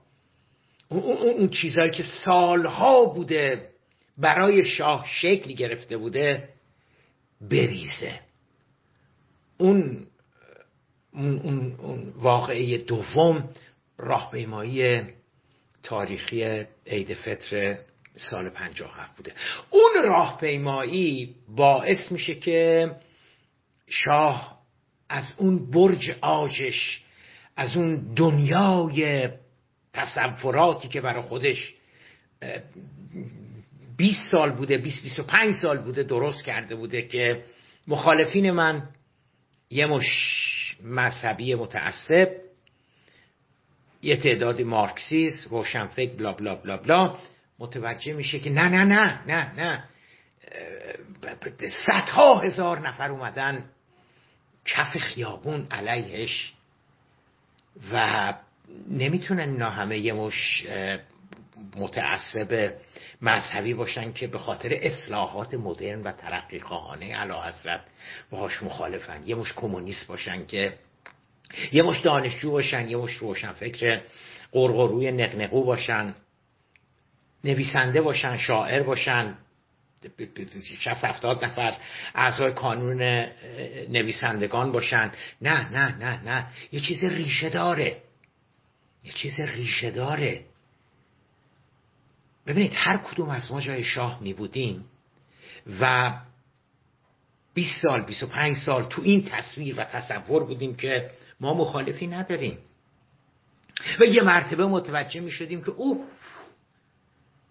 [0.90, 3.70] اون, چیزهایی که سالها بوده
[4.18, 6.50] برای شاه شکل گرفته بوده
[7.42, 8.20] بریزه.
[9.58, 10.08] اون
[11.14, 13.50] اون, اون, اون واقعه دوم
[13.98, 15.02] راهپیمایی
[15.84, 17.78] تاریخی عید فطر
[18.14, 19.34] سال 57 بوده.
[19.70, 22.92] اون راهپیمایی باعث میشه که
[23.88, 24.53] شاه
[25.14, 27.02] از اون برج آجش
[27.56, 29.30] از اون دنیای
[29.94, 31.74] تصوراتی که برای خودش
[33.98, 37.44] 20 سال بوده 20 25 سال بوده درست کرده بوده که
[37.88, 38.90] مخالفین من
[39.70, 40.08] یه مش
[40.84, 42.30] مذهبی متعصب
[44.02, 47.18] یه تعداد مارکسیست روشنفکر بلا بلا بلا بلا
[47.60, 49.84] متوجه میشه که نه نه نه نه نه
[51.86, 53.70] صدها هزار نفر اومدن
[54.66, 56.54] کف خیابون علیهش
[57.94, 58.34] و
[58.90, 60.66] نمی‌تونن اینا همه یه مش
[61.76, 62.74] متعصب
[63.22, 67.82] مذهبی باشن که به خاطر اصلاحات مدرن و ترقی خواهانه علا حضرت
[68.32, 69.24] باهاش مخالفن.
[69.26, 70.74] یه مش کمونیست باشن که
[71.72, 74.02] یه مش دانشجو باشن یه مش روشنفکر
[74.52, 76.16] قرقروی نقنقو باشن
[77.44, 79.38] نویسنده باشن شاعر باشن.
[80.80, 81.74] شست هفتاد نفر
[82.16, 83.02] اعضای کانون
[83.90, 85.12] نویسندگان باشن.
[85.42, 86.48] نه نه نه نه.
[86.72, 88.02] یه چیز ریشه داره.
[89.04, 90.46] یه چیز ریشه داره.
[92.48, 94.86] ببینید هر کدوم از ما جای شاه می بودیم
[95.82, 96.14] و
[97.54, 102.58] 20 سال 25 سال تو این تصویر و تصور بودیم که ما مخالفی نداریم.
[104.00, 106.08] و یه مرتبه متوجه می شدیم که او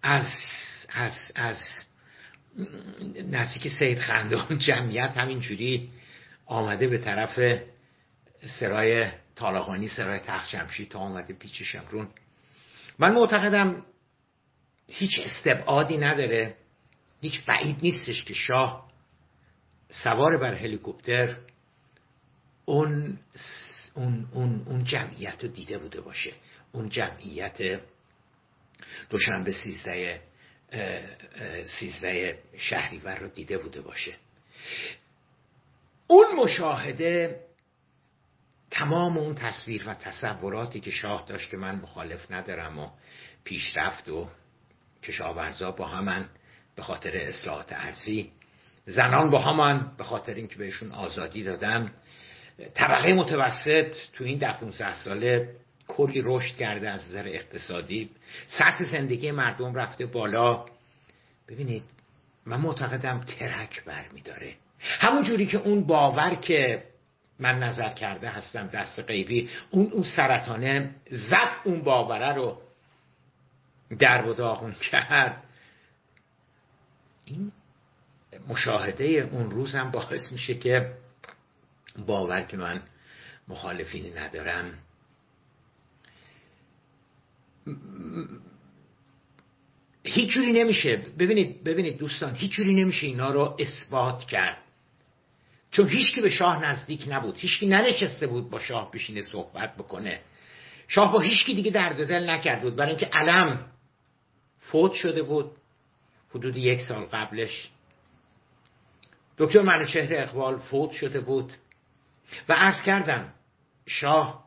[0.01, 0.25] از
[0.89, 1.57] از از
[3.31, 5.89] نزدیک سید خندان جمعیت همینجوری
[6.45, 7.59] آمده به طرف
[8.59, 12.07] سرای طالقانی سرای تخت جمشید تا آمده پیچ شمرون.
[12.99, 13.85] من معتقدم
[14.87, 16.55] هیچ استبعادی نداره
[17.21, 18.91] هیچ بعید نیستش که شاه
[19.91, 21.35] سوار بر هلیکوپتر
[22.65, 23.19] اون
[23.95, 26.33] اون, اون, اون جمعیت رو دیده بوده باشه.
[26.71, 27.81] اون جمعیت
[29.09, 30.21] دوشنبه سیزده
[31.65, 34.13] سیزده شهریور رو دیده بوده باشه.
[36.07, 37.39] اون مشاهده
[38.71, 42.89] تمام اون تصویر و تصوراتی که شاه داشت که من مخالف ندارم و
[43.43, 44.29] پیشرفت و
[45.03, 46.29] کشاورزا با همان
[46.75, 48.31] به خاطر اصلاحات ارزی
[48.85, 51.91] زنان با همان به خاطر اینکه بهشون آزادی دادم
[52.73, 55.55] طبقه متوسط تو این ده 15 ساله
[55.87, 58.09] کلی رشد کرده از نظر اقتصادی.
[58.47, 60.65] سطح زندگی مردم رفته بالا.
[61.47, 61.83] ببینید
[62.45, 66.83] من معتقدم ترک برمیداره همون جوری که اون باور که
[67.39, 72.61] من نظر کرده هستم دست غیبی اون اون سرطانه زد اون باوره رو
[73.99, 75.43] در و داغون کرد.
[77.25, 77.51] این
[78.47, 80.93] مشاهده اون روزم باعث میشه که
[82.05, 82.81] باور که من
[83.47, 84.73] مخالفینی ندارم.
[90.03, 90.95] هیچ جوری نمیشه.
[91.19, 94.57] ببینید ببینید دوستان هیچ جوری نمیشه اینا رو اثبات کرد.
[95.71, 97.37] چون هیچکی به شاه نزدیک نبود.
[97.37, 100.21] هیچکی ننشسته بود با شاه بشینه صحبت بکنه.
[100.87, 102.75] شاه با هیچکی دیگه درد دل نکرد بود.
[102.75, 103.71] برای اینکه علم
[104.59, 105.51] فوت شده بود
[106.29, 107.69] حدود یک سال قبلش.
[109.37, 111.53] دکتر منوچهر اقبال فوت شده بود.
[112.49, 113.33] و عرض کردم
[113.85, 114.43] شاه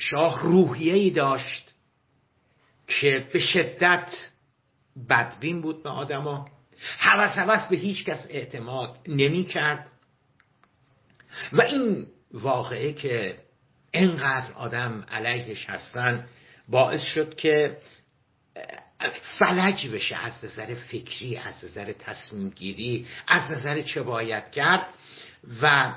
[0.00, 1.74] شاه روحیه ای داشت
[2.86, 4.16] که به شدت
[5.10, 6.48] بدبین بود به آدما.
[6.98, 9.86] حوث حوث به هیچ کس اعتماد نمی کرد
[11.52, 13.38] و این واقعه که
[13.94, 16.28] انقدر آدم علیهش هستن
[16.68, 17.78] باعث شد که
[19.38, 24.86] فلج بشه از نظر فکری از نظر تصمیم گیری از نظر چه باید کرد.
[25.62, 25.94] و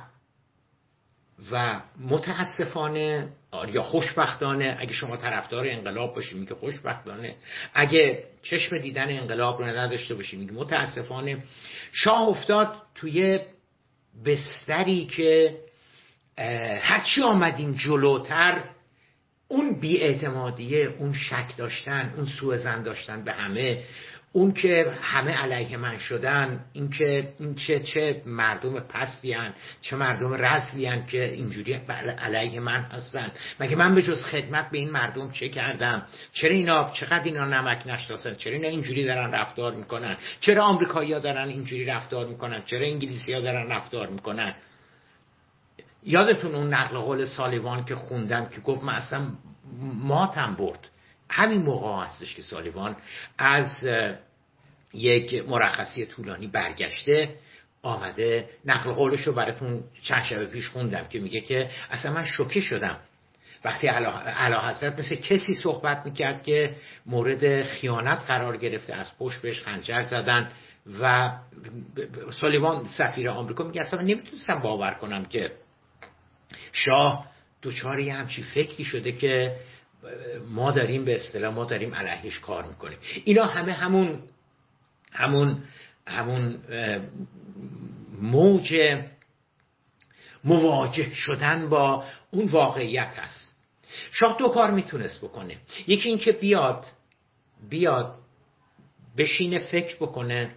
[1.52, 3.30] و متاسفانه
[3.74, 7.36] یا خوشبختانه اگه شما طرفدار انقلاب باشید میگه خوشبختانه.
[7.74, 11.38] اگه چشم دیدن انقلاب رو نداشته باشید میگه متاسفانه.
[11.92, 13.40] شاه افتاد توی
[14.26, 15.58] بستری که
[16.82, 18.64] هرچی آمدیم جلوتر
[19.48, 23.84] اون بیاعتمادیه اون شک داشتن اون سوء زن داشتن به همه.
[24.36, 29.36] اون که همه علیه من شدن این که این چه چه مردم پستی
[29.82, 31.74] چه مردم رزلی که اینجوری
[32.20, 33.32] علیه من هستن.
[33.60, 37.88] مگه من به جز خدمت به این مردم چه کردم؟ چرا اینا چقدر اینا نمک
[37.88, 43.34] نشناسن؟ چرا اینا اینجوری دارن رفتار می‌کنن؟ چرا آمریکایی‌ها دارن اینجوری رفتار می‌کنن؟ چرا انگلیسی
[43.34, 44.54] ها دارن رفتار می‌کنن؟
[46.04, 49.28] یادتون اون نقل قول سالیوان که خوندم که گفت من اصلا
[50.04, 50.90] ماتم برد.
[51.36, 52.96] همین موقع هستش که سالیوان
[53.38, 53.88] از
[54.94, 57.36] یک مرخصی طولانی برگشته
[57.82, 58.50] آمده.
[58.66, 63.00] نقل قولش رو براتون چند شب پیش خوندم که میگه که اصلا من شوکه شدم.
[63.66, 69.62] وقتی علا حضرت مثل کسی صحبت می‌کرد که مورد خیانت قرار گرفته از پشت بهش
[69.62, 70.52] خنجر زدن
[71.02, 71.32] و
[72.32, 75.52] سالیوان سفیر آمریکا میگه اصلا نمی‌تونستم باور کنم که
[76.72, 77.26] شاه
[77.62, 79.58] دوچار یه همچی فکری شده که
[80.50, 82.98] ما داریم به اصطلاح ما داریم علیهش کار می‌کنیم.
[83.26, 84.20] اینا همه همون
[85.12, 85.64] همون
[86.08, 86.60] همون
[88.22, 88.98] موج
[90.44, 93.56] مواجه شدن با اون واقعیت هست.
[94.12, 95.58] شاه دو کار می‌تونست بکنه.
[95.88, 96.86] یکی اینکه بیاد
[97.70, 98.16] بیاد
[99.18, 100.52] بشینه فکر بکنه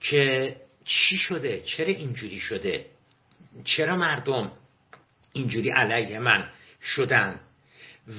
[0.00, 2.86] که چی شده چرا اینجوری شده
[3.64, 4.52] چرا مردم
[5.32, 6.48] اینجوری علیه من
[6.82, 7.40] شدن.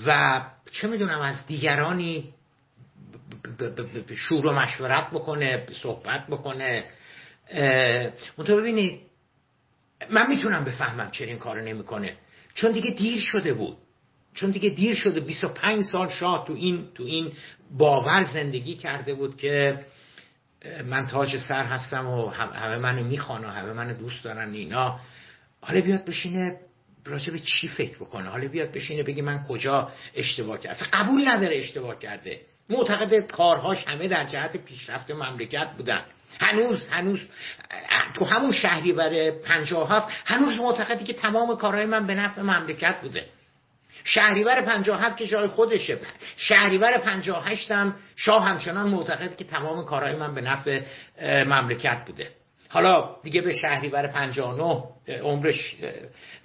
[0.05, 2.33] و چه می‌دونم از دیگرانی
[4.15, 6.83] شور و مشورت بکنه صحبت بکنه.
[8.37, 9.01] منطقه ببینید
[10.09, 12.17] من می‌تونم بفهمم چرا این کارو نمی‌کنه.
[12.53, 13.77] چون دیگه دیر شده بود.
[14.33, 17.31] چون دیگه دیر شده 25 سال شاه تو این تو این
[17.77, 19.85] باور زندگی کرده بود که
[20.85, 24.99] من تاج سر هستم و همه منو می‌خوان و همه منو دوست دارن اینا.
[25.61, 26.59] حالا بیاد بشینه
[27.05, 31.27] راجع به چی فکر بکنه؟ حالا بیاد بشینه بگه من کجا اشتباه کردم اصلا قبول
[31.27, 32.41] نداره اشتباه کرده.
[32.69, 36.01] معتقد کارهاش همه در جهت پیشرفت مملکت بودن.
[36.39, 37.19] هنوز هنوز
[38.13, 43.25] تو همون شهری پنجاه هفت هنوز معتقدی که تمام کارهای من به نفع مملکت بوده.
[44.03, 45.97] شهریور 57 که جای خودشه.
[46.37, 50.81] شهریور 58 هم شاه همچنان معتقد که تمام کارهای من به نفع
[51.21, 52.29] مملکت بوده.
[52.69, 54.83] حالا دیگه به شهریور 59
[55.21, 55.75] عمرش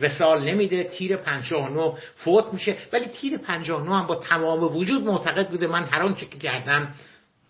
[0.00, 2.76] وسال نمیده تیر 59 فوت میشه.
[2.92, 6.94] ولی تیر 59 هم با تمام وجود معتقد بوده من هر آنچه که کردم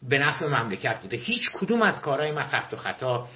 [0.02, 1.16] به نفع مملکت بوده.
[1.16, 3.28] هیچ کدوم از کارهای من خط و خطا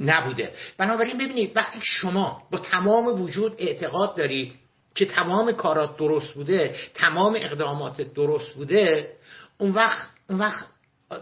[0.00, 0.52] نبوده.
[0.78, 4.52] بنابراین ببینید وقتی شما با تمام وجود اعتقاد داری
[4.94, 9.12] که تمام کارات درست بوده تمام اقدامات درست بوده
[9.58, 10.66] اون وقت اون وقت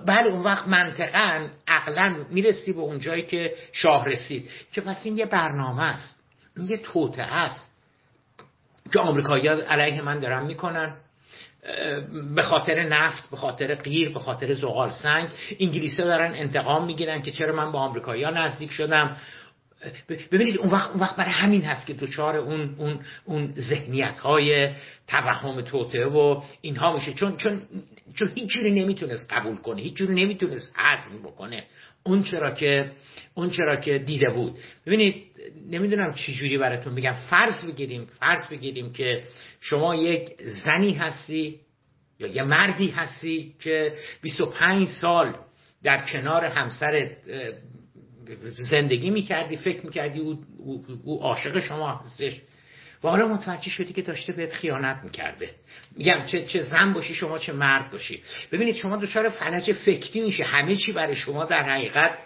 [0.07, 5.19] بله اون وقت منطقا عقلا می‌رسی به اون جایی که شاه رسید که پس این
[5.19, 6.21] یه برنامه است
[6.57, 7.73] این یه توته است
[8.93, 10.97] که آمریکایی علیه من دارن می‌کنن
[12.35, 15.29] به خاطر نفت به خاطر غیر به خاطر زغال سنگ.
[15.61, 19.17] انگلیسی دارن انتقام می‌گیرن که چرا من با آمریکایی نزدیک شدم؟
[20.33, 24.71] ببینید اون وقت, اون وقت برای همین هست که دوچار اون, اون, اون ذهنیت های
[25.09, 27.13] توهم توته و اینها میشه.
[27.13, 27.63] چون, چون,
[28.15, 31.65] چون هیچ جوری نمی‌تونست قبول کنه هیچ جوری نمی‌تونست عزم بکنه.
[32.03, 32.91] اون چرا که
[33.35, 34.59] اون چرا که دیده بود.
[34.87, 35.15] ببینید
[35.71, 39.23] نمی‌دونم چی جوری براتون بگم فرض بگیریم فرض بگیریم که
[39.61, 40.31] شما یک
[40.65, 41.61] زنی هستی
[42.19, 45.35] یا یه مردی هستی که 25 سال
[45.83, 47.11] در کنار همسر
[48.57, 50.45] زندگی می‌کردی فکر می‌کردی او,
[51.05, 52.33] او, عاشق شما هستش.
[53.05, 55.51] و حالا متوجه شدی که داشته بهت خیانت می‌کرده.
[55.97, 58.23] میگم چه, چه زن باشی شما چه مرد باشی.
[58.53, 62.19] ببینید شما دچار فلج فکری میشه همه چی برای شما در حقیقت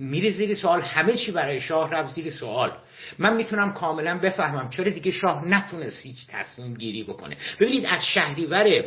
[0.00, 0.80] میره زیر سوال.
[0.80, 2.72] همه چی برای شاه رفت زیر سوال.
[3.18, 7.36] من می‌تونم کاملا بفهمم چرا دیگه شاه نتونست هیچ تصمیم گیری بکنه.
[7.60, 8.84] ببینید از شهریور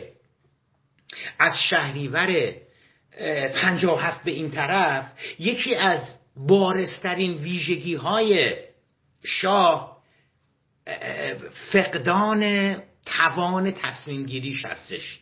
[1.39, 2.53] از شهریور
[3.55, 5.05] پنجاه هفت به این طرف
[5.39, 8.55] یکی از بارسترین ویژگی های
[9.23, 9.99] شاه
[11.71, 15.19] فقدان توان تصمیم گیریش هستش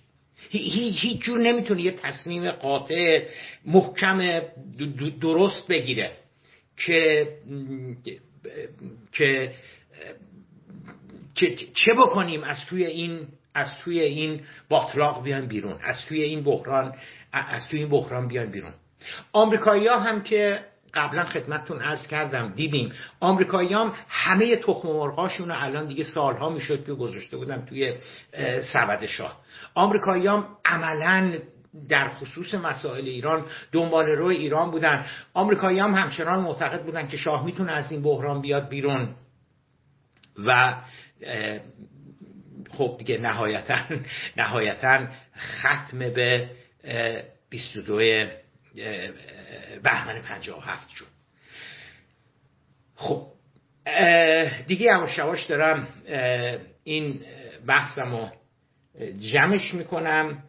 [0.50, 3.24] هیچ جور نمی‌تونه یه تصمیم قاطع
[3.66, 4.42] محکم
[5.22, 6.12] درست بگیره
[6.78, 7.28] که
[11.36, 13.28] که چه بکنیم از توی این
[13.58, 16.94] از توی این باطلاق بیان بیرون از توی این بحران
[17.34, 18.72] از توی این بحران بیان بیرون.
[19.34, 20.60] آمریکایی ها هم که
[20.94, 22.94] قبلا خدمتتون عرض کردم دیدیم.
[23.20, 27.96] آمریکایی هم همه تخم مرغاشون الان دیگه سالها می‌شد که گذاشته بودن توی
[28.74, 29.38] سبد شاه.
[29.74, 31.34] آمریکایی هم عملا
[31.90, 35.06] در خصوص مسائل ایران دنبال روی ایران بودن.
[35.34, 39.10] آمریکایی هم همچنان معتقد بودن که شاه می‌تونه از این بحران بیاد بیرون
[40.46, 40.76] و
[42.72, 43.80] خب دیگه نهایتا
[44.38, 45.08] نهایتا
[45.38, 46.50] ختم به
[47.50, 47.98] 22
[49.84, 51.06] بهمن 57 شد.
[52.96, 53.28] خب
[54.68, 54.86] دیگه
[55.18, 55.88] یواش دارم
[56.84, 57.20] این
[57.66, 58.30] بحثم رو
[59.18, 60.44] جمعش می‌کنم.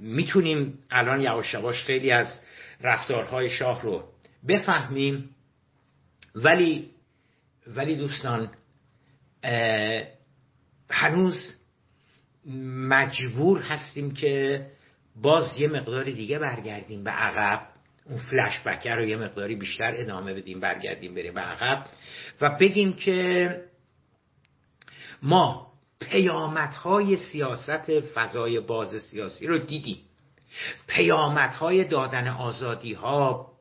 [0.00, 2.40] می‌تونیم الان یواش یواش خیلی از
[2.80, 4.08] رفتارهای شاه رو
[4.48, 5.30] بفهمیم.
[6.34, 6.90] ولی
[7.66, 8.50] ولی دوستان
[10.90, 11.54] هنوز
[12.90, 14.66] مجبور هستیم که
[15.16, 17.66] باز یه مقدار دیگه برگردیم به عقب.
[18.04, 21.86] اون فلش بکر رو یه مقداری بیشتر ادامه بدیم برگردیم بریم به عقب.
[22.40, 23.60] و بگیم که
[25.22, 29.98] ما پیامدهای سیاست فضای باز سیاسی رو دیدیم.
[30.86, 33.51] پیامدهای دادن آزادی ها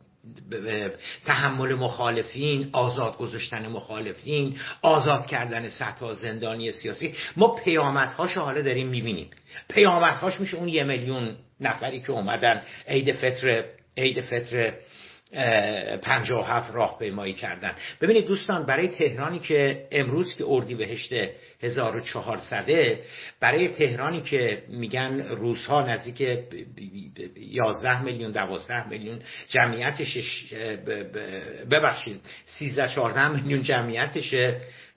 [1.25, 7.15] تحمل مخالفین آزاد گذاشتن مخالفین آزاد کردن سطح زندانی سیاسی.
[7.37, 9.29] ما پیامدهاش حالا داریم می‌بینیم.
[9.69, 13.65] پیامدهاش میشه اون یه میلیون نفری که اومدن عید فطر
[13.97, 14.73] عید فطر
[16.45, 17.75] هفت راه پیمایی کردن.
[18.01, 21.13] ببینید دوستان برای تهرانی که امروز که اردی بهشت
[21.61, 22.97] 1400
[23.39, 26.21] برای تهرانی که میگن روزها نزدیک
[27.37, 30.17] 11 میلیون 12 میلیون جمعیتش
[31.71, 34.35] ببخشید 13 14 میلیون جمعیتش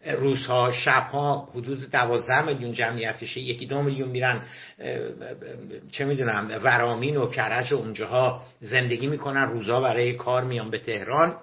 [0.07, 3.41] روزها شبها حدود دوازده میلیون جمعیتشه.
[3.41, 4.43] یکی دو میلیون میرن
[5.91, 9.43] چه می‌دونم ورامین و کرج و اونجاها زندگی می‌کنن.
[9.43, 11.37] روزها برای کار میان به تهران.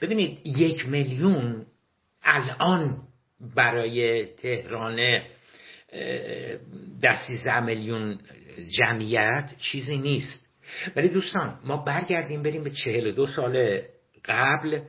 [0.00, 1.66] ببینید یک میلیون
[2.22, 2.96] الان
[3.54, 5.22] برای تهران
[7.00, 8.18] ده میلیون
[8.70, 10.46] جمعیت چیزی نیست.
[10.96, 13.80] ولی دوستان ما برگردیم بریم به چهل دو سال
[14.24, 14.80] قبل.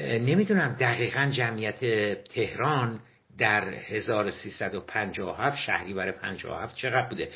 [0.00, 1.80] نمی‌دونم دقیقا جمعیت
[2.28, 3.00] تهران
[3.38, 7.28] در 1357 شهریور 57 چقدر بوده؟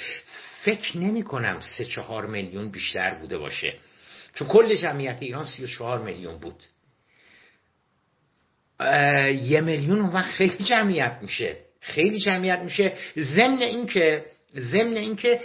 [0.64, 3.74] فکر نمی کنم 3 4 میلیون بیشتر بوده باشه.
[4.34, 6.62] چون کل جمعیت ایران 34 میلیون بود.
[9.42, 11.56] یه میلیون اون وقت خیلی جمعیت میشه.
[11.80, 12.92] خیلی جمعیت میشه.
[13.18, 14.24] ضمن اینکه
[14.58, 15.40] ضمن اینکه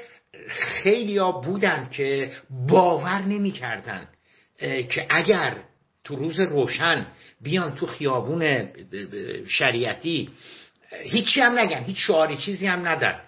[0.50, 2.32] خیلی ها بودن که
[2.68, 4.08] باور نمی‌کردن
[4.60, 5.58] که اگر
[6.04, 7.06] تو روز روشن
[7.42, 8.70] بیان تو خیابون
[9.48, 10.30] شریعتی
[11.04, 13.20] هیچی هم نگن هیچ شعاری چیزی هم ندن.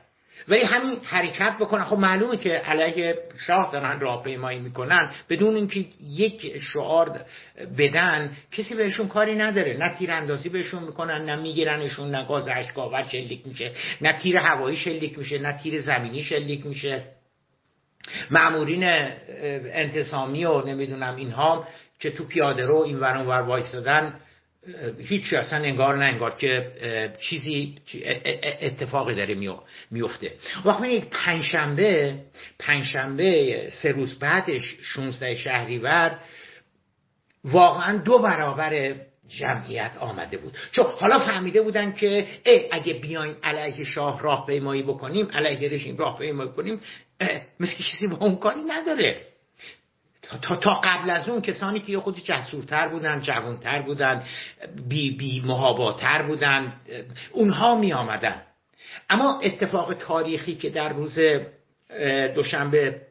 [0.48, 1.84] ولی همین حرکت بکنن.
[1.84, 5.12] خب معلومه که علیه شاه دارن راهپیمایی می‌کنن.
[5.30, 7.22] بدون اینکه یک شعار
[7.78, 9.78] بدن کسی بهشون کاری نداره.
[9.78, 13.72] نه تیراندازی بهشون می‌کنن نه میگیرنشون نه گاز اشکاور شلیک میشه
[14.02, 17.04] نه تیر هوایی شلیک میشه نه تیر زمینی شلیک میشه.
[18.32, 21.68] معمورین انتصامی و نمی‌دونم اینها
[22.04, 24.14] که تو پیاده رو این ور ور وایستادن
[24.98, 26.72] هیچ اصلا انگار نه انگار که
[27.30, 27.76] چیزی
[28.62, 29.58] اتفاقی داره
[29.92, 30.32] میفته.
[30.66, 32.16] وقتی میگید پنجشنبه
[32.60, 36.20] پنجشنبه سه روز بعدش 16 شهریور
[37.44, 38.96] واقعا دو برابر
[39.28, 40.58] جمعیت آمده بود.
[40.72, 42.28] چون حالا فهمیده بودن که
[42.72, 46.82] اگه بیایم علیه شاه راه پیمایی بکنیم علیه رژیم راه پیمایی بکنیم
[47.60, 49.33] مثل کسی با اون کاری نداره.
[50.42, 54.24] تا, تا قبل از اون کسانی که خود جسورتر بودن جوانتر بودن
[54.88, 56.74] بی, بی محاباتر بودن
[57.32, 58.42] اونها می آمدن.
[59.10, 61.20] اما اتفاق تاریخی که در روز
[62.36, 63.02] دوشنبه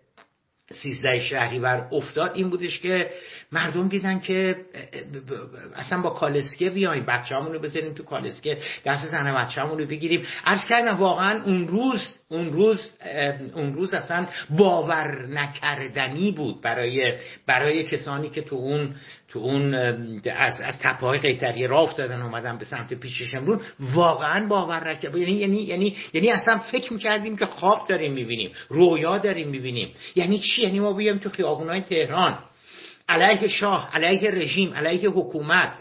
[0.73, 3.11] سیزده شهریور افتاد این بودش که
[3.53, 4.57] مردم دیدن که
[5.75, 10.27] اصلا با کالسکه بیایم بچه رو بذاریم تو کالسکه دست زن بچه رو بگیریم.
[10.45, 12.99] عرض کردم واقعا اون روز اون روز
[13.55, 18.95] اون روز اصلا باور نکردنی بود برای برای کسانی که تو اون
[19.29, 19.75] تو اون
[20.25, 25.17] از از تپه قیتری راه افتادن اومدن به سمت پیش شمرون واقعا باور نکرد.
[25.17, 29.95] یعنی یعنی یعنی یعنی اصلا فکر می‌کردیم که خواب داریم می‌بینیم رویا داریم می‌بینیم.
[30.17, 32.39] یعنی چی؟ یعنی ما بیایم تو خیابونای تهران.
[33.09, 35.75] علیه شاه علیه رژیم علیه حکومت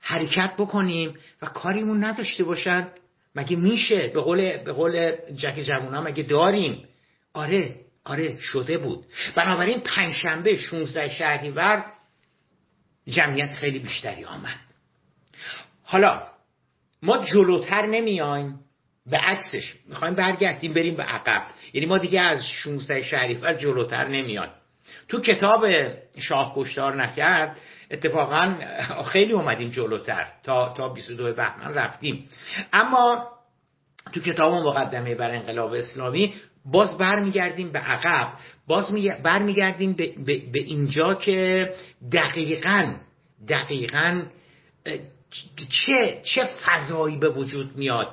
[0.00, 2.88] حرکت بکنیم و کاریمون نداشته باشن.
[3.34, 6.88] مگه میشه؟ به قول به قول جک جوونا مگه داریم؟
[7.32, 9.04] آره آره شده بود.
[9.36, 11.84] بنابراین پنجشنبه 16 شهریور
[13.08, 14.60] جمعیت خیلی بیشتری آمد.
[15.82, 16.22] حالا
[17.02, 18.60] ما جلوتر نمیایم.
[19.06, 19.74] به عکسش.
[19.88, 21.46] می‌خوایم برگردیم بریم به عقب.
[21.72, 24.52] یعنی ما دیگه از 16 شهریور جلوتر نمیایم.
[25.08, 25.66] تو کتاب
[26.18, 27.56] شاه کشتار نکرد
[27.90, 28.54] اتفاقا
[29.06, 32.28] خیلی اومدیم جلوتر تا تا 22 بهمن رفتیم.
[32.72, 33.28] اما
[34.12, 36.34] تو کتاب مقدمه بر انقلاب اسلامی
[36.64, 38.32] باز برمیگردیم به عقب
[38.66, 38.92] باز
[39.22, 41.70] برمیگردیم به, به, به اینجا که
[42.12, 42.94] دقیقا
[43.48, 44.22] دقیقا
[45.70, 48.08] چه چه فضایی به وجود میاد.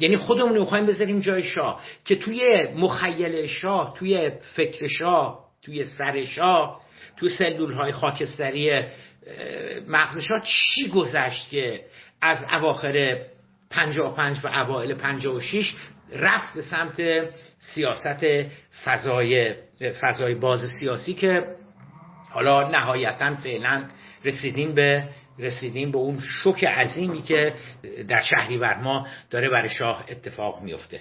[0.00, 6.24] یعنی خودمون رو بذاریم جای شاه که توی مخیل شاه توی فکر شاه توی سر
[6.24, 6.80] شاه
[7.16, 8.82] توی سلول های خاکستری
[9.88, 11.84] مغز شاه چی گذشت که
[12.20, 13.18] از اواخر
[13.70, 15.74] 55 و اوائل 56
[16.12, 18.26] رفت به سمت سیاست
[18.84, 19.54] فضای
[20.00, 21.46] فضای باز سیاسی که
[22.30, 23.84] حالا نهایتا فعلا
[24.24, 25.08] رسیدیم به
[25.38, 27.54] رسیدیم به اون شوک عظیمی که
[28.08, 31.00] در شهریور ما داره برای شاه اتفاق میفته.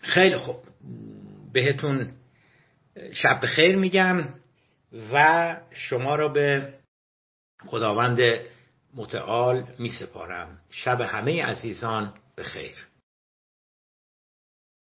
[0.00, 0.56] خیلی خوب.
[1.52, 2.12] بهتون
[3.12, 4.28] شب خیر میگم
[5.12, 6.74] و شما را به
[7.66, 8.20] خداوند
[8.94, 12.89] متعال می سپارم شب همه عزیزان به خیر.